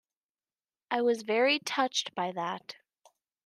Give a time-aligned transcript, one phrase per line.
[0.89, 2.75] I was very touched by that.